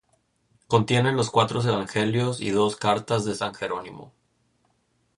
Contiene 0.65 1.11
los 1.11 1.29
cuatro 1.29 1.61
evangelios 1.61 2.41
y 2.41 2.49
dos 2.49 2.75
cartas 2.75 3.23
de 3.23 3.35
San 3.35 3.53
Jerónimo. 3.53 4.11